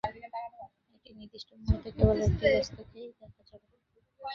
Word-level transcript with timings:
একটি 0.95 1.11
নির্দিষ্ট 1.19 1.49
মুহূর্তে 1.59 1.89
কেবল 1.97 2.17
একটি 2.21 2.45
বস্তুকেই 2.55 3.07
দেখা 3.19 3.41
চলে। 3.49 3.67